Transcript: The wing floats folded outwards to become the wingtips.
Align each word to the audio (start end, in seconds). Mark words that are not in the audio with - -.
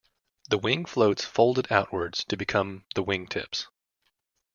The 0.49 0.57
wing 0.57 0.85
floats 0.85 1.23
folded 1.25 1.71
outwards 1.71 2.23
to 2.23 2.35
become 2.35 2.85
the 2.95 3.03
wingtips. 3.03 3.67